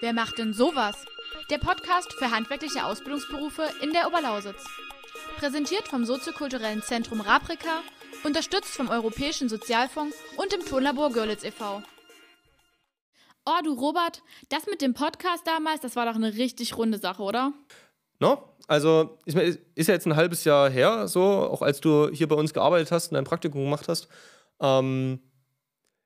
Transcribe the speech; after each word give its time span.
Wer 0.00 0.12
macht 0.12 0.38
denn 0.38 0.52
sowas? 0.52 1.06
Der 1.48 1.58
Podcast 1.58 2.12
für 2.14 2.30
handwerkliche 2.30 2.84
Ausbildungsberufe 2.84 3.68
in 3.82 3.92
der 3.92 4.08
Oberlausitz. 4.08 4.64
Präsentiert 5.36 5.86
vom 5.86 6.04
soziokulturellen 6.04 6.82
Zentrum 6.82 7.20
Raprika, 7.20 7.82
unterstützt 8.24 8.74
vom 8.74 8.88
Europäischen 8.88 9.48
Sozialfonds 9.48 10.16
und 10.36 10.52
dem 10.52 10.64
Tonlabor 10.64 11.12
Görlitz 11.12 11.44
e.V. 11.44 11.82
Oh, 13.44 13.62
du 13.64 13.74
Robert, 13.74 14.22
das 14.48 14.66
mit 14.66 14.82
dem 14.82 14.94
Podcast 14.94 15.46
damals, 15.46 15.80
das 15.80 15.96
war 15.96 16.06
doch 16.06 16.14
eine 16.14 16.34
richtig 16.34 16.76
runde 16.76 16.98
Sache, 16.98 17.22
oder? 17.22 17.52
No? 18.22 18.38
Also, 18.68 19.18
ist, 19.26 19.36
ist 19.74 19.88
ja 19.88 19.94
jetzt 19.94 20.06
ein 20.06 20.14
halbes 20.14 20.44
Jahr 20.44 20.70
her, 20.70 21.08
so, 21.08 21.22
auch 21.22 21.60
als 21.60 21.80
du 21.80 22.08
hier 22.12 22.28
bei 22.28 22.36
uns 22.36 22.54
gearbeitet 22.54 22.92
hast 22.92 23.08
und 23.08 23.16
dein 23.16 23.24
Praktikum 23.24 23.64
gemacht 23.64 23.88
hast. 23.88 24.06
Ähm, 24.60 25.18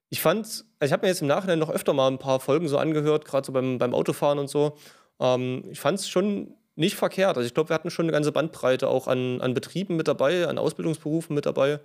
ich 0.09 0.23
fand, 0.23 0.47
also 0.47 0.65
ich 0.81 0.93
habe 0.93 1.03
mir 1.03 1.09
jetzt 1.09 1.21
im 1.21 1.29
Nachhinein 1.29 1.59
noch 1.59 1.69
öfter 1.69 1.93
mal 1.93 2.09
ein 2.09 2.19
paar 2.19 2.41
Folgen 2.41 2.69
so 2.69 2.79
angehört, 2.79 3.27
gerade 3.27 3.47
so 3.47 3.53
beim, 3.53 3.77
beim 3.77 3.95
Autofahren 3.95 4.39
und 4.39 4.49
so. 4.49 4.79
Ähm, 5.21 5.65
ich 5.71 5.79
fand 5.79 5.99
es 5.99 6.09
schon 6.09 6.55
nicht 6.75 6.97
verkehrt. 6.97 7.37
Also 7.37 7.47
ich 7.47 7.53
glaube, 7.53 7.69
wir 7.69 7.75
hatten 7.75 7.91
schon 7.91 8.07
eine 8.07 8.13
ganze 8.13 8.33
Bandbreite 8.33 8.89
auch 8.89 9.09
an, 9.09 9.43
an 9.43 9.53
Betrieben 9.53 9.97
mit 9.97 10.09
dabei, 10.09 10.49
an 10.49 10.57
Ausbildungsberufen 10.57 11.35
mit 11.35 11.45
dabei. 11.45 11.81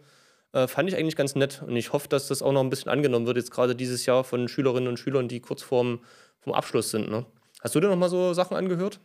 Äh, 0.53 0.67
fand 0.67 0.87
ich 0.87 0.95
eigentlich 0.95 1.17
ganz 1.17 1.35
nett. 1.35 1.61
Und 1.67 1.75
ich 1.75 1.91
hoffe, 1.91 2.07
dass 2.07 2.29
das 2.29 2.41
auch 2.41 2.53
noch 2.53 2.61
ein 2.61 2.69
bisschen 2.69 2.91
angenommen 2.91 3.25
wird, 3.25 3.35
jetzt 3.35 3.51
gerade 3.51 3.75
dieses 3.75 4.05
Jahr 4.05 4.23
von 4.23 4.47
Schülerinnen 4.47 4.87
und 4.87 4.97
Schülern, 4.97 5.27
die 5.27 5.41
kurz 5.41 5.61
vorm, 5.61 5.99
vorm 6.39 6.55
Abschluss 6.55 6.91
sind. 6.91 7.09
Ne? 7.09 7.25
Hast 7.61 7.75
du 7.75 7.81
dir 7.81 7.89
noch 7.89 7.97
mal 7.97 8.09
so 8.09 8.33
Sachen 8.33 8.55
angehört? 8.55 9.01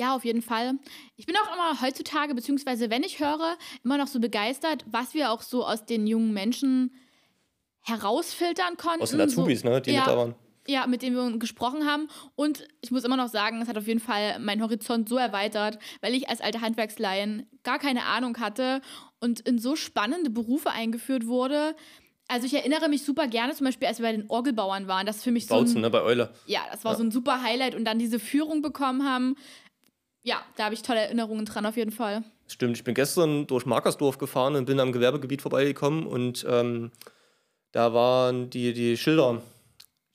Ja, 0.00 0.16
auf 0.16 0.24
jeden 0.24 0.40
Fall. 0.40 0.78
Ich 1.16 1.26
bin 1.26 1.36
auch 1.36 1.52
immer 1.52 1.82
heutzutage, 1.82 2.34
beziehungsweise 2.34 2.88
wenn 2.88 3.02
ich 3.02 3.20
höre, 3.20 3.58
immer 3.84 3.98
noch 3.98 4.06
so 4.06 4.18
begeistert, 4.18 4.82
was 4.86 5.12
wir 5.12 5.30
auch 5.30 5.42
so 5.42 5.66
aus 5.66 5.84
den 5.84 6.06
jungen 6.06 6.32
Menschen 6.32 6.94
herausfiltern 7.82 8.78
konnten. 8.78 9.02
Aus 9.02 9.10
den 9.10 9.20
Azubis, 9.20 9.60
so, 9.60 9.68
ne, 9.68 9.82
die 9.82 9.90
ja, 9.90 10.00
mit 10.00 10.08
da 10.08 10.16
waren. 10.16 10.34
Ja, 10.66 10.86
mit 10.86 11.02
denen 11.02 11.16
wir 11.16 11.38
gesprochen 11.38 11.84
haben. 11.84 12.08
Und 12.34 12.66
ich 12.80 12.90
muss 12.90 13.04
immer 13.04 13.18
noch 13.18 13.28
sagen, 13.28 13.60
es 13.60 13.68
hat 13.68 13.76
auf 13.76 13.86
jeden 13.86 14.00
Fall 14.00 14.38
meinen 14.38 14.62
Horizont 14.62 15.06
so 15.06 15.18
erweitert, 15.18 15.78
weil 16.00 16.14
ich 16.14 16.30
als 16.30 16.40
alte 16.40 16.62
Handwerksleien 16.62 17.46
gar 17.62 17.78
keine 17.78 18.04
Ahnung 18.04 18.38
hatte 18.38 18.80
und 19.18 19.40
in 19.40 19.58
so 19.58 19.76
spannende 19.76 20.30
Berufe 20.30 20.70
eingeführt 20.70 21.26
wurde. 21.26 21.76
Also 22.26 22.46
ich 22.46 22.54
erinnere 22.54 22.88
mich 22.88 23.04
super 23.04 23.26
gerne, 23.26 23.54
zum 23.54 23.66
Beispiel, 23.66 23.88
als 23.88 23.98
wir 23.98 24.06
bei 24.06 24.12
den 24.12 24.30
Orgelbauern 24.30 24.88
waren. 24.88 25.04
Das 25.04 25.22
für 25.22 25.30
mich 25.30 25.46
so. 25.46 25.56
Bautzen, 25.56 25.82
ne, 25.82 25.90
bei 25.90 26.00
Euler. 26.00 26.32
Ja, 26.46 26.60
das 26.72 26.84
war 26.84 26.92
ja. 26.92 26.98
so 26.98 27.04
ein 27.04 27.10
super 27.10 27.42
Highlight 27.42 27.74
und 27.74 27.84
dann 27.84 27.98
diese 27.98 28.18
Führung 28.18 28.62
bekommen 28.62 29.04
haben. 29.04 29.36
Ja, 30.22 30.42
da 30.56 30.64
habe 30.64 30.74
ich 30.74 30.82
tolle 30.82 31.00
Erinnerungen 31.00 31.44
dran, 31.46 31.64
auf 31.66 31.76
jeden 31.76 31.92
Fall. 31.92 32.22
Stimmt, 32.46 32.76
ich 32.76 32.84
bin 32.84 32.94
gestern 32.94 33.46
durch 33.46 33.64
Markersdorf 33.64 34.18
gefahren 34.18 34.54
und 34.56 34.66
bin 34.66 34.80
am 34.80 34.92
Gewerbegebiet 34.92 35.40
vorbeigekommen 35.40 36.06
und 36.06 36.44
ähm, 36.48 36.90
da 37.72 37.94
waren 37.94 38.50
die, 38.50 38.72
die 38.72 38.96
Schilder, 38.96 39.40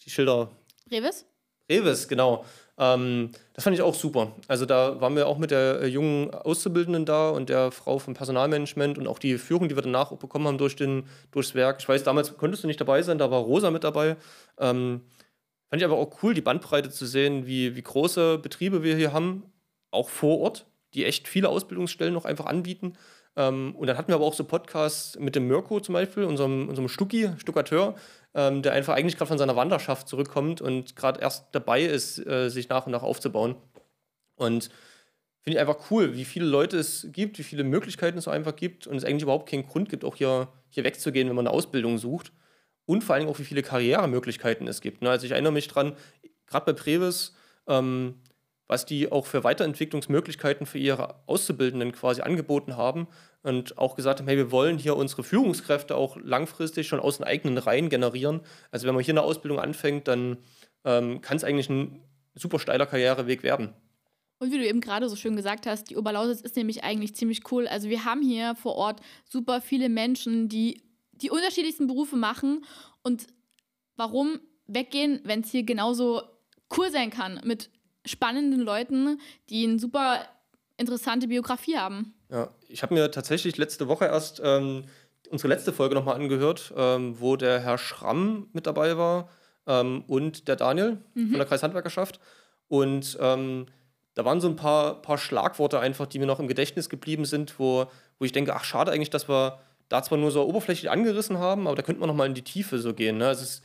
die 0.04 0.10
Schilder. 0.10 0.52
Revis? 0.92 1.26
Revis, 1.70 2.08
genau. 2.08 2.46
Ähm, 2.78 3.32
das 3.54 3.64
fand 3.64 3.76
ich 3.76 3.82
auch 3.82 3.96
super. 3.96 4.34
Also 4.48 4.66
da 4.66 5.00
waren 5.00 5.16
wir 5.16 5.28
auch 5.28 5.38
mit 5.38 5.52
der 5.52 5.82
äh, 5.82 5.88
jungen 5.88 6.34
Auszubildenden 6.34 7.06
da 7.06 7.30
und 7.30 7.50
der 7.50 7.72
Frau 7.72 8.00
vom 8.00 8.14
Personalmanagement 8.14 8.98
und 8.98 9.08
auch 9.08 9.18
die 9.18 9.38
Führung, 9.38 9.70
die 9.70 9.76
wir 9.76 9.82
danach 9.82 10.12
bekommen 10.12 10.48
haben 10.48 10.58
durch 10.58 10.76
den, 10.76 11.08
durchs 11.32 11.56
Werk. 11.56 11.78
Ich 11.80 11.88
weiß, 11.88 12.04
damals 12.04 12.36
konntest 12.38 12.64
du 12.64 12.68
nicht 12.68 12.82
dabei 12.82 13.02
sein, 13.02 13.18
da 13.18 13.32
war 13.32 13.40
Rosa 13.40 13.72
mit 13.72 13.86
dabei. 13.86 14.18
Ähm, 14.60 15.02
fand 15.70 15.82
ich 15.82 15.86
aber 15.86 15.98
auch 15.98 16.22
cool, 16.22 16.34
die 16.34 16.42
Bandbreite 16.42 16.90
zu 16.90 17.06
sehen, 17.06 17.48
wie, 17.48 17.76
wie 17.76 17.82
große 17.82 18.40
Betriebe 18.40 18.84
wir 18.84 18.98
hier 18.98 19.14
haben, 19.14 19.44
auch 19.96 20.10
vor 20.10 20.40
Ort, 20.40 20.66
die 20.94 21.06
echt 21.06 21.28
viele 21.28 21.50
Ausbildungsstellen 21.50 22.14
noch 22.14 22.26
einfach 22.26 22.46
anbieten. 22.46 22.94
Ähm, 23.36 23.76
und 23.76 23.88
dann 23.88 23.98
hatten 23.98 24.10
wir 24.10 24.16
aber 24.16 24.26
auch 24.26 24.34
so 24.34 24.44
Podcasts 24.44 25.18
mit 25.20 25.36
dem 25.36 25.48
Mirko 25.48 25.80
zum 25.80 25.94
Beispiel, 25.94 26.24
unserem, 26.24 26.70
unserem 26.70 26.88
Stucki, 26.88 27.32
Stuckateur, 27.38 27.96
ähm, 28.34 28.62
der 28.62 28.74
einfach 28.74 28.96
eigentlich 28.96 29.18
gerade 29.18 29.30
von 29.30 29.38
seiner 29.38 29.56
Wanderschaft 29.56 30.08
zurückkommt 30.08 30.62
und 30.62 30.96
gerade 30.96 31.22
erst 31.22 31.48
dabei 31.54 31.82
ist, 31.84 32.26
äh, 32.26 32.50
sich 32.50 32.70
nach 32.70 32.86
und 32.86 32.92
nach 32.92 33.04
aufzubauen. 33.04 33.56
Und 34.36 34.70
finde 35.42 35.58
ich 35.58 35.60
einfach 35.60 35.92
cool, 35.92 36.16
wie 36.16 36.26
viele 36.26 36.46
Leute 36.46 36.78
es 36.78 37.08
gibt, 37.12 37.38
wie 37.38 37.44
viele 37.44 37.64
Möglichkeiten 37.64 38.18
es 38.18 38.28
einfach 38.28 38.56
gibt 38.56 38.88
und 38.88 38.98
es 38.98 39.06
eigentlich 39.06 39.24
überhaupt 39.24 39.50
keinen 39.50 39.68
Grund 39.68 39.90
gibt, 39.90 40.04
auch 40.04 40.16
hier, 40.16 40.48
hier 40.70 40.84
wegzugehen, 40.84 41.30
wenn 41.30 41.36
man 41.36 41.48
eine 41.48 41.56
Ausbildung 41.56 41.98
sucht. 41.98 42.32
Und 42.86 43.04
vor 43.04 43.16
allem 43.16 43.28
auch, 43.28 43.40
wie 43.40 43.44
viele 43.44 43.64
Karrieremöglichkeiten 43.64 44.68
es 44.68 44.82
gibt. 44.82 45.02
Ne? 45.02 45.10
Also 45.10 45.26
ich 45.26 45.32
erinnere 45.32 45.54
mich 45.54 45.68
dran, 45.68 45.96
gerade 46.48 46.66
bei 46.66 46.74
Previs, 46.74 47.36
ähm, 47.68 48.22
was 48.68 48.86
die 48.86 49.12
auch 49.12 49.26
für 49.26 49.44
Weiterentwicklungsmöglichkeiten 49.44 50.66
für 50.66 50.80
ihre 50.80 51.16
Auszubildenden 51.28 51.92
quasi 51.92 52.22
angeboten 52.22 52.78
haben 52.78 53.08
und 53.44 53.78
auch 53.78 53.96
gesagt 53.96 54.20
haben, 54.20 54.28
hey, 54.28 54.38
wir 54.38 54.52
wollen 54.52 54.78
hier 54.78 54.96
unsere 54.96 55.24
Führungskräfte 55.24 55.96
auch 55.96 56.18
langfristig 56.18 56.88
schon 56.88 57.00
aus 57.00 57.18
den 57.18 57.26
eigenen 57.26 57.58
Reihen 57.58 57.90
generieren. 57.90 58.42
Also 58.72 58.88
wenn 58.88 58.96
man 58.96 59.04
hier 59.04 59.14
eine 59.14 59.22
Ausbildung 59.22 59.60
anfängt, 59.60 60.08
dann 60.08 60.38
ähm, 60.84 61.22
kann 61.22 61.38
es 61.38 61.44
eigentlich 61.44 61.70
ein 61.70 62.02
super 62.34 62.60
steiler 62.60 62.86
Karriereweg 62.86 63.44
werden. 63.44 63.74
Und 64.40 64.52
wie 64.52 64.58
du 64.58 64.68
eben 64.68 64.82
gerade 64.82 65.08
so 65.10 65.16
schön 65.16 65.36
gesagt 65.36 65.66
hast, 65.66 65.90
die 65.90 65.96
Oberlausitz 65.96 66.42
ist 66.42 66.56
nämlich 66.56 66.84
eigentlich 66.84 67.16
ziemlich 67.16 67.52
cool. 67.52 67.68
Also 67.68 67.90
wir 67.90 68.04
haben 68.04 68.22
hier 68.22 68.56
vor 68.56 68.76
Ort 68.76 69.00
super 69.30 69.62
viele 69.62 69.90
Menschen, 69.90 70.50
die 70.50 70.82
die 71.14 71.30
unterschiedlichsten 71.30 71.88
Berufe 71.88 72.18
machen. 72.18 72.66
Und 73.02 73.28
warum 73.96 74.40
weggehen, 74.68 75.22
wenn 75.24 75.42
es 75.42 75.52
hier 75.52 75.64
genauso 75.64 76.22
cool 76.76 76.92
sein 76.92 77.12
kann 77.12 77.40
mit 77.46 77.70
spannenden 78.06 78.62
Leuten, 78.62 79.20
die 79.50 79.66
eine 79.66 79.80
super 79.80 80.26
interessante 80.78 81.28
Biografie 81.28 81.78
haben. 81.78 82.14
Ja, 82.30 82.50
ich 82.68 82.84
habe 82.84 82.94
mir 82.94 83.12
tatsächlich 83.12 83.58
letzte 83.58 83.88
Woche 83.88 84.06
erst 84.06 84.42
ähm, 84.44 84.86
unsere 85.30 85.48
letzte 85.48 85.74
Folge 85.74 85.96
nochmal 85.96 86.16
angehört, 86.16 86.74
ähm, 86.76 87.20
wo 87.20 87.36
der 87.36 87.60
Herr 87.60 87.78
Schramm 87.78 88.50
mit 88.54 88.68
dabei 88.68 88.98
war 88.98 89.30
ähm, 89.68 90.04
und 90.08 90.48
der 90.48 90.56
Daniel 90.56 90.98
mhm. 91.14 91.30
von 91.30 91.38
der 91.38 91.46
Kreishandwerkerschaft. 91.46 92.20
Und 92.68 93.18
ähm, 93.22 93.68
da 94.16 94.26
waren 94.26 94.42
so 94.42 94.48
ein 94.48 94.56
paar, 94.56 95.02
paar 95.02 95.18
Schlagworte 95.18 95.80
einfach, 95.80 96.08
die 96.08 96.20
mir 96.20 96.26
noch 96.26 96.40
im 96.40 96.48
Gedächtnis 96.48 96.90
geblieben 96.90 97.26
sind, 97.26 97.60
wo, 97.60 97.86
wo 98.18 98.26
ich 98.26 98.32
denke, 98.32 98.56
ach 98.56 98.64
schade 98.64 98.92
eigentlich, 98.92 99.10
dass 99.10 99.30
wir 99.30 99.60
da 99.90 100.02
zwar 100.02 100.18
nur 100.18 100.32
so 100.32 100.44
oberflächlich 100.48 100.90
angerissen 100.90 101.38
haben, 101.38 101.68
aber 101.68 101.76
da 101.76 101.84
könnte 101.84 102.00
man 102.00 102.10
noch 102.10 102.16
mal 102.16 102.26
in 102.26 102.34
die 102.34 102.42
Tiefe 102.42 102.80
so 102.80 102.94
gehen. 102.94 103.18
Ne? 103.18 103.28
Also 103.28 103.44
es 103.44 103.50
ist, 103.50 103.64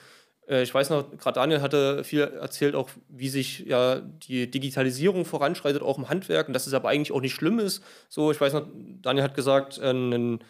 ich 0.51 0.75
weiß 0.75 0.91
noch, 0.91 1.11
gerade 1.17 1.35
Daniel 1.35 1.63
hatte 1.63 2.03
viel 2.03 2.23
erzählt, 2.23 2.75
auch 2.75 2.91
wie 3.09 3.29
sich 3.29 3.61
ja 3.61 4.01
die 4.01 4.51
Digitalisierung 4.51 5.25
voranschreitet, 5.25 5.83
auch 5.83 5.97
im 5.97 6.09
Handwerk, 6.09 6.49
und 6.49 6.55
dass 6.55 6.67
es 6.67 6.75
aber 6.75 6.89
eigentlich 6.89 7.13
auch 7.13 7.21
nicht 7.21 7.35
schlimm 7.35 7.61
ist. 7.61 7.85
So, 8.09 8.33
ich 8.33 8.41
weiß 8.41 8.55
noch, 8.55 8.67
Daniel 9.01 9.23
hat 9.23 9.35
gesagt, 9.35 9.79
äh, 9.79 9.91
ein, 9.91 10.41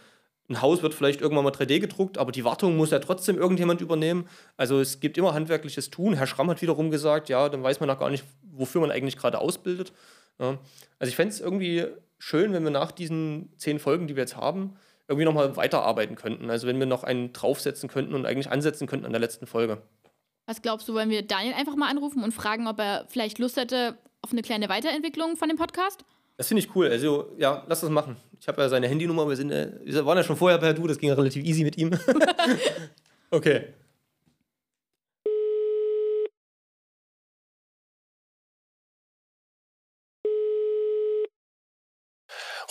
ein 0.49 0.63
Haus 0.63 0.83
wird 0.83 0.95
vielleicht 0.95 1.21
irgendwann 1.21 1.45
mal 1.45 1.53
3D 1.53 1.81
gedruckt, 1.81 2.17
aber 2.17 2.33
die 2.33 2.45
Wartung 2.45 2.77
muss 2.77 2.91
ja 2.91 2.99
trotzdem 2.99 3.37
irgendjemand 3.37 3.83
übernehmen. 3.83 4.27
Also 4.57 4.81
es 4.81 5.01
gibt 5.01 5.19
immer 5.19 5.35
handwerkliches 5.35 5.91
Tun. 5.91 6.15
Herr 6.15 6.27
Schramm 6.27 6.51
hat 6.51 6.63
wiederum 6.63 6.91
gesagt, 6.91 7.29
ja, 7.29 7.49
dann 7.49 7.63
weiß 7.63 7.81
man 7.81 7.91
auch 7.91 7.99
gar 7.99 8.11
nicht, 8.11 8.25
wofür 8.43 8.81
man 8.81 8.91
eigentlich 8.91 9.17
gerade 9.17 9.39
ausbildet. 9.39 9.93
Ja. 10.39 10.59
Also 10.99 11.11
ich 11.11 11.17
fände 11.17 11.35
es 11.35 11.41
irgendwie 11.41 11.87
schön, 12.19 12.53
wenn 12.53 12.65
wir 12.65 12.71
nach 12.71 12.91
diesen 12.91 13.53
zehn 13.59 13.79
Folgen, 13.79 14.07
die 14.07 14.17
wir 14.17 14.23
jetzt 14.23 14.37
haben, 14.37 14.77
irgendwie 15.11 15.25
nochmal 15.25 15.57
weiterarbeiten 15.57 16.15
könnten. 16.15 16.51
Also 16.51 16.69
wenn 16.69 16.79
wir 16.79 16.87
noch 16.87 17.03
einen 17.03 17.33
draufsetzen 17.33 17.89
könnten 17.89 18.15
und 18.15 18.27
eigentlich 18.27 18.51
ansetzen 18.51 18.87
könnten 18.87 19.07
an 19.07 19.13
der 19.13 19.21
letzten 19.21 19.47
Folge. 19.47 19.83
Was 20.47 20.63
glaubst 20.63 20.89
du, 20.89 20.95
wollen 20.95 21.11
wir 21.11 21.27
Daniel 21.27 21.55
einfach 21.55 21.75
mal 21.75 21.91
anrufen 21.91 22.23
und 22.23 22.33
fragen, 22.33 22.69
ob 22.69 22.79
er 22.79 23.07
vielleicht 23.09 23.41
Lust 23.41 23.57
hätte 23.57 23.99
auf 24.23 24.31
eine 24.31 24.43
kleine 24.43 24.69
Weiterentwicklung 24.69 25.37
von 25.37 25.49
dem 25.49 25.59
Podcast? 25.59 26.05
Das 26.37 26.47
finde 26.47 26.63
ich 26.63 26.75
cool. 26.77 26.89
Also, 26.89 27.35
ja, 27.39 27.65
lass 27.67 27.81
das 27.81 27.91
machen. 27.91 28.17
Ich 28.41 28.47
habe 28.47 28.63
ja 28.63 28.69
seine 28.69 28.87
Handynummer. 28.87 29.29
Wir, 29.29 29.37
sind, 29.37 29.51
äh, 29.51 29.73
wir 29.83 30.07
waren 30.07 30.17
ja 30.17 30.25
schon 30.25 30.37
vorher 30.37 30.59
per 30.59 30.73
Du, 30.75 30.87
das 30.87 30.99
ging 30.99 31.09
ja 31.09 31.15
relativ 31.17 31.45
easy 31.45 31.65
mit 31.65 31.77
ihm. 31.77 31.91
okay. 33.31 33.75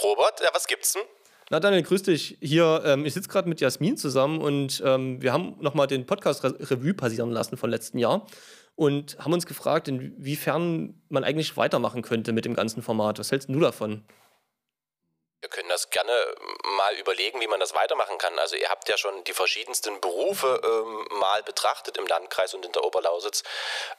Robert, 0.02 0.40
ja, 0.42 0.50
was 0.54 0.66
gibt's 0.66 0.94
denn? 0.94 1.04
Na 1.52 1.60
Daniel, 1.60 1.82
grüß 1.82 2.04
dich. 2.04 2.38
Hier, 2.42 2.84
ähm, 2.86 3.06
ich 3.08 3.16
sitze 3.16 3.28
gerade 3.28 3.50
mit 3.50 3.60
Jasmin 3.60 3.98
zusammen 3.98 4.40
und 4.40 4.84
ähm, 4.86 5.20
wir 5.20 5.34
haben 5.34 5.56
nochmal 5.60 5.88
den 5.88 6.06
Podcast 6.06 6.44
Revue 6.44 6.94
passieren 6.94 7.32
lassen 7.32 7.58
von 7.58 7.72
letzten 7.72 7.98
Jahr 7.98 8.28
und 8.76 9.18
haben 9.18 9.34
uns 9.34 9.48
gefragt, 9.48 9.88
inwiefern 9.88 11.02
man 11.10 11.24
eigentlich 11.24 11.58
weitermachen 11.58 12.04
könnte 12.04 12.34
mit 12.34 12.46
dem 12.46 12.54
ganzen 12.54 12.84
Format. 12.84 13.18
Was 13.18 13.32
hältst 13.32 13.50
du 13.50 13.60
davon? 13.60 14.06
Wir 15.42 15.50
können 15.50 15.70
das 15.70 15.90
gerne 15.90 16.12
mal 16.78 16.94
überlegen, 17.00 17.42
wie 17.42 17.48
man 17.48 17.60
das 17.60 17.74
weitermachen 17.74 18.20
kann. 18.20 18.38
Also 18.38 18.56
ihr 18.56 18.70
habt 18.70 18.88
ja 18.88 18.98
schon 18.98 19.24
die 19.24 19.34
verschiedensten 19.34 20.00
Berufe 20.02 20.62
ähm, 20.64 21.20
mal 21.20 21.42
betrachtet 21.42 21.98
im 21.98 22.06
Landkreis 22.06 22.54
und 22.54 22.64
in 22.64 22.74
der 22.74 22.84
Oberlausitz. 22.84 23.42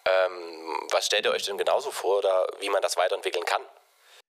Ähm, 0.07 0.89
was 0.93 1.07
stellt 1.07 1.25
ihr 1.25 1.33
euch 1.33 1.47
denn 1.47 1.59
genauso 1.59 1.91
vor 1.91 2.19
oder 2.19 2.47
wie 2.61 2.69
man 2.69 2.81
das 2.81 2.97
weiterentwickeln 2.97 3.45
kann? 3.45 3.63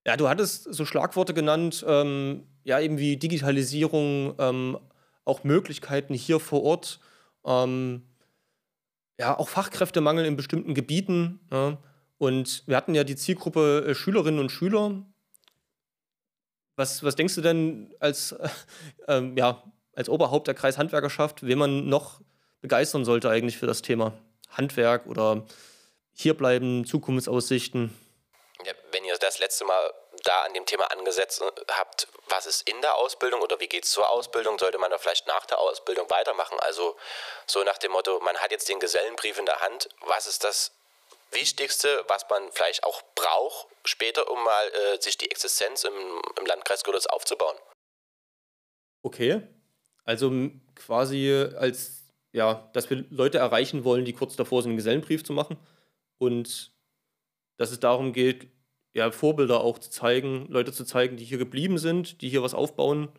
Ja, 0.05 0.17
du 0.17 0.27
hattest 0.27 0.73
so 0.73 0.85
Schlagworte 0.85 1.33
genannt, 1.33 1.85
ähm, 1.87 2.47
ja, 2.63 2.79
eben 2.79 2.97
wie 2.97 3.17
Digitalisierung, 3.17 4.35
ähm, 4.39 4.77
auch 5.25 5.43
Möglichkeiten 5.43 6.13
hier 6.13 6.39
vor 6.39 6.63
Ort, 6.63 6.99
ähm, 7.45 8.03
ja, 9.19 9.37
auch 9.37 9.49
Fachkräftemangel 9.49 10.25
in 10.25 10.35
bestimmten 10.35 10.73
Gebieten. 10.73 11.39
Ja. 11.51 11.77
Und 12.17 12.63
wir 12.65 12.75
hatten 12.75 12.95
ja 12.95 13.03
die 13.03 13.15
Zielgruppe 13.15 13.85
äh, 13.87 13.95
Schülerinnen 13.95 14.39
und 14.39 14.51
Schüler. 14.51 15.05
was, 16.75 17.03
was 17.03 17.15
denkst 17.15 17.35
du 17.35 17.41
denn 17.41 17.93
als, 17.99 18.35
äh, 19.07 19.21
ja, 19.35 19.63
als 19.93 20.09
Oberhaupt 20.09 20.47
der 20.47 20.55
Kreishandwerkerschaft, 20.55 21.45
wen 21.45 21.59
man 21.59 21.87
noch 21.87 22.21
begeistern 22.61 23.05
sollte 23.05 23.29
eigentlich 23.29 23.57
für 23.57 23.67
das 23.67 23.83
Thema 23.83 24.13
Handwerk 24.49 25.05
oder 25.05 25.45
hierbleiben, 26.13 26.85
Zukunftsaussichten? 26.85 27.91
Das 29.31 29.39
letzte 29.39 29.63
Mal 29.63 29.93
da 30.23 30.41
an 30.41 30.53
dem 30.53 30.65
Thema 30.65 30.91
angesetzt 30.91 31.41
habt, 31.69 32.09
was 32.27 32.45
ist 32.45 32.67
in 32.67 32.81
der 32.81 32.95
Ausbildung 32.95 33.39
oder 33.39 33.61
wie 33.61 33.67
geht 33.69 33.85
es 33.85 33.91
zur 33.91 34.09
Ausbildung, 34.09 34.59
sollte 34.59 34.77
man 34.77 34.91
da 34.91 34.97
vielleicht 34.97 35.25
nach 35.25 35.45
der 35.45 35.57
Ausbildung 35.57 36.09
weitermachen? 36.09 36.59
Also 36.59 36.97
so 37.47 37.63
nach 37.63 37.77
dem 37.77 37.93
Motto, 37.93 38.19
man 38.19 38.35
hat 38.39 38.51
jetzt 38.51 38.67
den 38.67 38.81
Gesellenbrief 38.81 39.39
in 39.39 39.45
der 39.45 39.61
Hand, 39.61 39.87
was 40.01 40.27
ist 40.27 40.43
das 40.43 40.73
Wichtigste, 41.31 42.03
was 42.09 42.25
man 42.29 42.51
vielleicht 42.51 42.83
auch 42.83 43.01
braucht 43.15 43.67
später, 43.85 44.29
um 44.29 44.43
mal 44.43 44.67
äh, 44.67 45.01
sich 45.01 45.17
die 45.17 45.31
Existenz 45.31 45.85
im, 45.85 46.21
im 46.37 46.45
Landkreis 46.45 46.83
Görlitz 46.83 47.05
aufzubauen? 47.05 47.55
Okay, 49.01 49.47
also 50.03 50.29
quasi 50.75 51.47
als, 51.57 52.03
ja, 52.33 52.69
dass 52.73 52.89
wir 52.89 53.05
Leute 53.09 53.37
erreichen 53.37 53.85
wollen, 53.85 54.03
die 54.03 54.11
kurz 54.11 54.35
davor 54.35 54.61
sind, 54.61 54.71
einen 54.71 54.77
Gesellenbrief 54.77 55.23
zu 55.23 55.31
machen 55.31 55.57
und 56.17 56.73
dass 57.55 57.71
es 57.71 57.79
darum 57.79 58.11
geht, 58.11 58.49
ja, 58.93 59.11
Vorbilder 59.11 59.61
auch 59.61 59.79
zu 59.79 59.89
zeigen, 59.89 60.47
Leute 60.49 60.73
zu 60.73 60.85
zeigen, 60.85 61.17
die 61.17 61.25
hier 61.25 61.37
geblieben 61.37 61.77
sind, 61.77 62.21
die 62.21 62.29
hier 62.29 62.43
was 62.43 62.53
aufbauen 62.53 63.09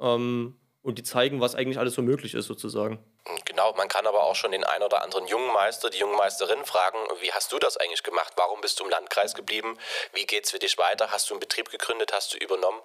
ähm, 0.00 0.58
und 0.82 0.98
die 0.98 1.02
zeigen, 1.02 1.40
was 1.40 1.54
eigentlich 1.54 1.78
alles 1.78 1.94
so 1.94 2.02
möglich 2.02 2.34
ist, 2.34 2.46
sozusagen. 2.46 3.02
Genau, 3.44 3.72
man 3.74 3.88
kann 3.88 4.06
aber 4.06 4.24
auch 4.24 4.34
schon 4.34 4.50
den 4.50 4.64
einen 4.64 4.82
oder 4.82 5.02
anderen 5.02 5.26
jungen 5.28 5.52
Meister, 5.52 5.90
die 5.90 5.98
junge 5.98 6.16
Meisterin 6.16 6.64
fragen, 6.64 6.98
wie 7.20 7.32
hast 7.32 7.52
du 7.52 7.58
das 7.60 7.76
eigentlich 7.76 8.02
gemacht? 8.02 8.32
Warum 8.36 8.60
bist 8.60 8.80
du 8.80 8.84
im 8.84 8.90
Landkreis 8.90 9.34
geblieben? 9.34 9.78
Wie 10.12 10.26
geht 10.26 10.44
es 10.44 10.50
für 10.50 10.58
dich 10.58 10.76
weiter? 10.76 11.12
Hast 11.12 11.30
du 11.30 11.34
einen 11.34 11.40
Betrieb 11.40 11.70
gegründet? 11.70 12.12
Hast 12.12 12.34
du 12.34 12.38
übernommen? 12.38 12.80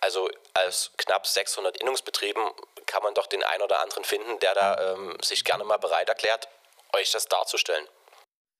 Also 0.00 0.30
als 0.54 0.92
knapp 0.96 1.26
600 1.26 1.76
Innungsbetrieben 1.78 2.42
kann 2.86 3.02
man 3.02 3.14
doch 3.14 3.26
den 3.26 3.42
einen 3.42 3.62
oder 3.62 3.80
anderen 3.80 4.04
finden, 4.04 4.38
der 4.38 4.54
da 4.54 4.92
ähm, 4.92 5.18
sich 5.22 5.44
gerne 5.44 5.64
mal 5.64 5.78
bereit 5.78 6.08
erklärt, 6.08 6.48
euch 6.92 7.10
das 7.10 7.26
darzustellen. 7.26 7.86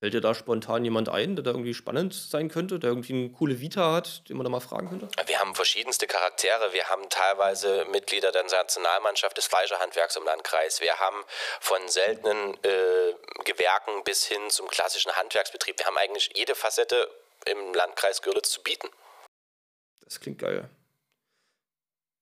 Fällt 0.01 0.15
dir 0.15 0.21
da 0.21 0.33
spontan 0.33 0.83
jemand 0.83 1.09
ein, 1.09 1.35
der 1.35 1.43
da 1.43 1.51
irgendwie 1.51 1.75
spannend 1.75 2.15
sein 2.15 2.49
könnte, 2.49 2.79
der 2.79 2.89
irgendwie 2.89 3.13
eine 3.13 3.29
coole 3.29 3.61
Vita 3.61 3.93
hat, 3.93 4.27
den 4.27 4.35
man 4.35 4.43
da 4.43 4.49
mal 4.49 4.59
fragen 4.59 4.89
könnte? 4.89 5.07
Wir 5.27 5.39
haben 5.39 5.53
verschiedenste 5.53 6.07
Charaktere. 6.07 6.73
Wir 6.73 6.85
haben 6.85 7.07
teilweise 7.09 7.85
Mitglieder 7.91 8.31
der 8.31 8.41
Nationalmannschaft 8.41 9.37
des 9.37 9.45
Fleischerhandwerks 9.45 10.15
im 10.15 10.23
Landkreis. 10.23 10.81
Wir 10.81 10.95
haben 10.95 11.17
von 11.59 11.87
seltenen 11.87 12.55
äh, 12.63 13.13
Gewerken 13.45 14.03
bis 14.03 14.25
hin 14.25 14.41
zum 14.49 14.67
klassischen 14.69 15.11
Handwerksbetrieb. 15.11 15.77
Wir 15.77 15.85
haben 15.85 15.97
eigentlich 15.97 16.31
jede 16.35 16.55
Facette 16.55 17.07
im 17.45 17.71
Landkreis 17.75 18.23
Görlitz 18.23 18.49
zu 18.49 18.63
bieten. 18.63 18.87
Das 20.03 20.19
klingt 20.19 20.39
geil. 20.39 20.67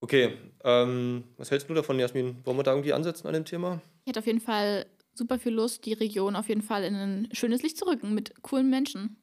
Okay, 0.01 0.37
ähm, 0.65 1.33
was 1.37 1.49
hältst 1.49 1.69
du 1.69 1.73
davon, 1.73 1.97
Jasmin? 1.97 2.41
Wollen 2.43 2.57
wir 2.57 2.63
da 2.63 2.71
irgendwie 2.71 2.91
ansetzen 2.91 3.25
an 3.27 3.33
dem 3.33 3.45
Thema? 3.45 3.81
Ich 4.03 4.09
hätte 4.09 4.19
auf 4.19 4.27
jeden 4.27 4.41
Fall 4.41 4.85
super 5.19 5.37
viel 5.37 5.53
Lust, 5.53 5.85
die 5.85 5.93
Region 5.93 6.35
auf 6.35 6.49
jeden 6.49 6.63
Fall 6.63 6.83
in 6.83 6.95
ein 6.95 7.29
schönes 7.31 7.61
Licht 7.61 7.77
zu 7.77 7.85
rücken 7.85 8.15
mit 8.15 8.41
coolen 8.41 8.69
Menschen. 8.69 9.17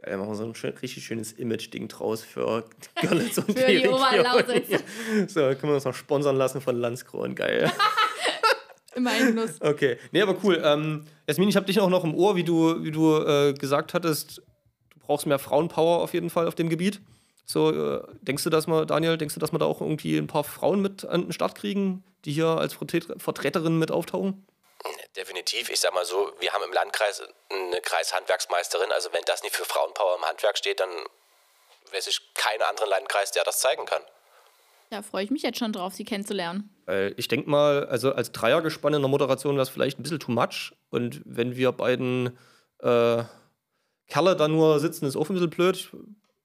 Ja, 0.00 0.10
dann 0.10 0.20
machen 0.20 0.30
wir 0.30 0.36
so 0.36 0.44
ein 0.44 0.54
schön, 0.54 0.76
richtig 0.76 1.04
schönes 1.04 1.32
Image-Ding 1.32 1.88
draus 1.88 2.22
für 2.22 2.64
Görlitz 3.00 3.38
und 3.38 3.58
für 3.58 3.66
die, 3.66 3.82
die 3.82 3.88
Oberlausitz. 3.88 4.84
So, 5.26 5.40
können 5.40 5.64
wir 5.64 5.74
uns 5.74 5.84
noch 5.84 5.94
sponsern 5.94 6.36
lassen 6.36 6.60
von 6.60 6.76
Landskron. 6.76 7.34
Geil. 7.34 7.72
Immer 8.94 9.10
ein 9.10 9.34
Genuss. 9.34 9.60
Okay. 9.60 9.96
Nee, 10.12 10.22
aber 10.22 10.36
cool. 10.44 10.60
Ähm, 10.64 11.04
Jasmin, 11.26 11.48
ich 11.48 11.56
habe 11.56 11.66
dich 11.66 11.80
auch 11.80 11.90
noch 11.90 12.04
im 12.04 12.14
Ohr, 12.14 12.36
wie 12.36 12.44
du, 12.44 12.84
wie 12.84 12.92
du 12.92 13.16
äh, 13.16 13.54
gesagt 13.54 13.92
hattest, 13.94 14.38
du 14.90 15.00
brauchst 15.00 15.26
mehr 15.26 15.38
Frauenpower 15.38 16.00
auf 16.00 16.14
jeden 16.14 16.30
Fall 16.30 16.46
auf 16.46 16.54
dem 16.54 16.68
Gebiet. 16.68 17.00
So, 17.44 17.70
äh, 17.72 18.02
denkst 18.22 18.44
du, 18.44 18.50
dass 18.50 18.66
wir, 18.66 18.86
Daniel, 18.86 19.16
denkst 19.16 19.34
du, 19.34 19.40
dass 19.40 19.52
wir 19.52 19.58
da 19.58 19.66
auch 19.66 19.80
irgendwie 19.80 20.16
ein 20.16 20.26
paar 20.26 20.44
Frauen 20.44 20.80
mit 20.80 21.04
an 21.04 21.22
den 21.22 21.32
Start 21.32 21.54
kriegen, 21.54 22.04
die 22.24 22.32
hier 22.32 22.46
als 22.46 22.74
Vertreterinnen 22.74 23.78
mit 23.78 23.90
auftauchen? 23.90 24.44
Definitiv. 25.18 25.68
Ich 25.68 25.80
sag 25.80 25.92
mal 25.92 26.04
so, 26.04 26.32
wir 26.38 26.52
haben 26.52 26.62
im 26.62 26.72
Landkreis 26.72 27.20
eine 27.50 27.80
Kreishandwerksmeisterin. 27.80 28.92
Also 28.92 29.08
wenn 29.12 29.22
das 29.26 29.42
nicht 29.42 29.56
für 29.56 29.64
Frauenpower 29.64 30.16
im 30.16 30.24
Handwerk 30.24 30.56
steht, 30.56 30.78
dann 30.78 30.90
weiß 31.92 32.06
ich 32.06 32.20
keinen 32.34 32.62
anderen 32.62 32.88
Landkreis, 32.88 33.32
der 33.32 33.42
das 33.42 33.58
zeigen 33.58 33.84
kann. 33.84 34.02
Da 34.90 35.02
freue 35.02 35.24
ich 35.24 35.30
mich 35.30 35.42
jetzt 35.42 35.58
schon 35.58 35.72
drauf, 35.72 35.92
sie 35.92 36.04
kennenzulernen. 36.04 36.70
ich 37.16 37.28
denke 37.28 37.50
mal, 37.50 37.86
also 37.88 38.12
als 38.12 38.30
Dreiergespann 38.32 38.94
in 38.94 39.02
der 39.02 39.10
Moderation 39.10 39.56
wäre 39.56 39.64
es 39.64 39.68
vielleicht 39.68 39.98
ein 39.98 40.02
bisschen 40.04 40.20
too 40.20 40.30
much. 40.30 40.72
Und 40.88 41.20
wenn 41.24 41.56
wir 41.56 41.72
beiden 41.72 42.38
äh, 42.78 43.24
Kerle 44.06 44.36
da 44.36 44.46
nur 44.46 44.78
sitzen, 44.78 45.04
ist 45.04 45.16
auch 45.16 45.28
ein 45.28 45.34
bisschen 45.34 45.50
blöd. 45.50 45.76
Ich 45.76 45.90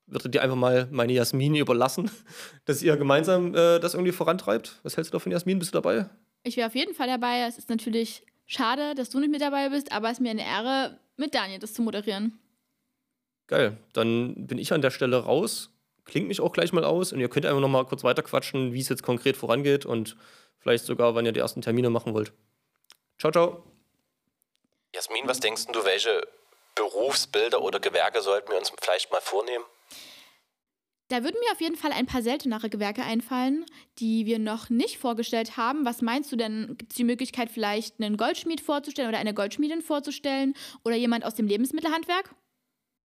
würde 0.07 0.29
dir 0.29 0.41
einfach 0.41 0.57
mal 0.57 0.87
meine 0.91 1.13
Jasmin 1.13 1.55
überlassen, 1.55 2.09
dass 2.65 2.81
ihr 2.81 2.97
gemeinsam 2.97 3.53
äh, 3.53 3.79
das 3.79 3.93
irgendwie 3.93 4.11
vorantreibt. 4.11 4.79
Was 4.81 4.97
hältst 4.97 5.13
du 5.13 5.17
davon, 5.17 5.31
Jasmin? 5.31 5.59
Bist 5.59 5.73
du 5.73 5.79
dabei? 5.79 6.09
Ich 6.43 6.57
wäre 6.57 6.67
auf 6.67 6.75
jeden 6.75 6.95
Fall 6.95 7.07
dabei. 7.07 7.45
Es 7.47 7.57
ist 7.57 7.69
natürlich 7.69 8.25
schade, 8.45 8.95
dass 8.95 9.09
du 9.09 9.19
nicht 9.19 9.31
mit 9.31 9.41
dabei 9.41 9.69
bist, 9.69 9.91
aber 9.91 10.07
es 10.07 10.13
ist 10.13 10.21
mir 10.21 10.31
eine 10.31 10.45
Ehre, 10.45 10.99
mit 11.17 11.33
Daniel 11.33 11.59
das 11.59 11.73
zu 11.73 11.81
moderieren. 11.81 12.39
Geil, 13.47 13.77
dann 13.93 14.47
bin 14.47 14.57
ich 14.57 14.73
an 14.73 14.81
der 14.81 14.91
Stelle 14.91 15.17
raus. 15.17 15.69
Klingt 16.05 16.27
mich 16.27 16.41
auch 16.41 16.53
gleich 16.53 16.73
mal 16.73 16.83
aus 16.83 17.13
und 17.13 17.19
ihr 17.19 17.29
könnt 17.29 17.45
einfach 17.45 17.61
noch 17.61 17.69
mal 17.69 17.85
kurz 17.85 18.03
weiterquatschen, 18.03 18.73
wie 18.73 18.79
es 18.79 18.89
jetzt 18.89 19.03
konkret 19.03 19.37
vorangeht 19.37 19.85
und 19.85 20.17
vielleicht 20.59 20.85
sogar, 20.85 21.15
wann 21.15 21.25
ihr 21.25 21.31
die 21.31 21.39
ersten 21.39 21.61
Termine 21.61 21.89
machen 21.89 22.13
wollt. 22.13 22.33
Ciao, 23.19 23.31
ciao. 23.31 23.63
Jasmin, 24.93 25.27
was 25.27 25.39
denkst 25.39 25.67
du, 25.67 25.85
welche 25.85 26.27
Berufsbilder 26.75 27.61
oder 27.61 27.79
Gewerke 27.79 28.21
sollten 28.21 28.51
wir 28.51 28.57
uns 28.57 28.71
vielleicht 28.81 29.11
mal 29.11 29.21
vornehmen? 29.21 29.65
Da 31.09 31.23
würden 31.23 31.39
mir 31.39 31.51
auf 31.51 31.61
jeden 31.61 31.75
Fall 31.75 31.91
ein 31.91 32.05
paar 32.05 32.21
seltenere 32.21 32.69
Gewerke 32.69 33.03
einfallen, 33.03 33.65
die 33.99 34.25
wir 34.25 34.39
noch 34.39 34.69
nicht 34.69 34.97
vorgestellt 34.97 35.57
haben. 35.57 35.85
Was 35.85 36.01
meinst 36.01 36.31
du 36.31 36.35
denn? 36.35 36.75
Gibt 36.77 36.93
es 36.93 36.97
die 36.97 37.03
Möglichkeit, 37.03 37.51
vielleicht 37.51 37.99
einen 37.99 38.17
Goldschmied 38.17 38.61
vorzustellen 38.61 39.09
oder 39.09 39.19
eine 39.19 39.33
Goldschmiedin 39.33 39.81
vorzustellen 39.81 40.55
oder 40.83 40.95
jemand 40.95 41.25
aus 41.25 41.35
dem 41.35 41.47
Lebensmittelhandwerk? 41.47 42.33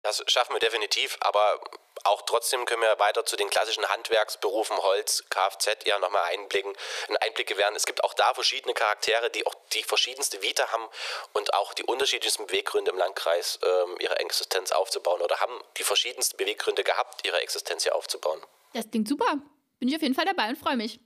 Das 0.03 0.23
schaffen 0.27 0.55
wir 0.55 0.59
definitiv, 0.59 1.17
aber 1.21 1.61
auch 2.05 2.23
trotzdem 2.23 2.65
können 2.65 2.83
wir 2.83 2.99
weiter 2.99 3.25
zu 3.25 3.37
den 3.37 3.51
klassischen 3.51 3.89
Handwerksberufen 3.89 4.77
Holz, 4.79 5.25
Kfz 5.31 5.85
ja 5.87 5.99
nochmal 5.99 6.25
einblicken, 6.33 6.73
einen 7.09 7.17
Einblick 7.19 7.49
gewähren. 7.49 7.75
Es 7.77 7.87
gibt 7.87 8.05
auch 8.05 8.15
da 8.15 8.35
verschiedene 8.35 8.75
Charaktere, 8.75 9.31
die 9.31 9.47
auch 9.47 9.55
die 9.73 9.83
verschiedenste 9.83 10.43
Vita 10.43 10.71
haben 10.73 10.89
und 11.33 11.55
auch 11.55 11.75
die 11.75 11.85
unterschiedlichsten 11.85 12.47
Beweggründe 12.47 12.91
im 12.91 12.99
Landkreis, 12.99 13.59
ähm, 13.63 13.97
ihre 14.01 14.19
Existenz 14.19 14.73
aufzubauen 14.73 15.21
oder 15.21 15.41
haben 15.41 15.59
die 15.79 15.85
verschiedensten 15.85 16.37
Beweggründe 16.37 16.85
gehabt, 16.85 17.27
ihre 17.27 17.41
Existenz 17.41 17.83
hier 17.85 17.95
aufzubauen. 17.95 18.41
Das 18.73 18.91
klingt 18.91 19.09
super. 19.09 19.37
Bin 19.79 19.89
ich 19.89 19.97
auf 19.97 20.03
jeden 20.03 20.15
Fall 20.15 20.27
dabei 20.27 20.49
und 20.49 20.57
freue 20.57 20.77
mich. 20.77 21.01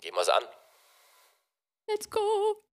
Gehen 0.00 0.14
wir 0.14 0.22
es 0.22 0.28
an. 0.28 0.44
Let's 1.86 2.08
go! 2.08 2.69